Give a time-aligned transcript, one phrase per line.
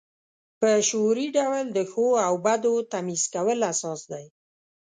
[0.59, 4.25] په شعوري ډول د ښو او بدو تمیز کول اساس دی.